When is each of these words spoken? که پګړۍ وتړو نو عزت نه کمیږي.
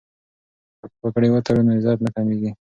که 0.83 0.87
پګړۍ 1.01 1.29
وتړو 1.31 1.61
نو 1.65 1.71
عزت 1.77 1.97
نه 2.05 2.09
کمیږي. 2.15 2.51